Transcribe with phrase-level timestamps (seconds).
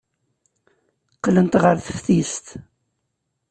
[1.15, 2.47] Qqlent ɣer teftist.